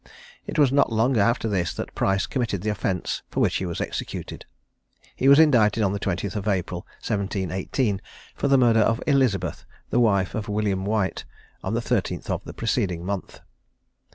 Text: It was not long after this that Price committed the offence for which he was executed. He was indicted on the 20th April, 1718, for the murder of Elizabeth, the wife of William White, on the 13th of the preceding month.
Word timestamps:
It 0.47 0.57
was 0.57 0.71
not 0.71 0.91
long 0.91 1.15
after 1.19 1.47
this 1.47 1.75
that 1.75 1.93
Price 1.93 2.25
committed 2.25 2.63
the 2.63 2.71
offence 2.71 3.21
for 3.29 3.39
which 3.39 3.57
he 3.57 3.67
was 3.67 3.79
executed. 3.79 4.47
He 5.15 5.27
was 5.29 5.37
indicted 5.37 5.83
on 5.83 5.93
the 5.93 5.99
20th 5.99 6.51
April, 6.51 6.79
1718, 7.07 8.01
for 8.33 8.47
the 8.47 8.57
murder 8.57 8.79
of 8.79 8.99
Elizabeth, 9.05 9.63
the 9.91 9.99
wife 9.99 10.33
of 10.33 10.49
William 10.49 10.85
White, 10.85 11.25
on 11.63 11.75
the 11.75 11.81
13th 11.81 12.31
of 12.31 12.43
the 12.45 12.53
preceding 12.55 13.05
month. 13.05 13.41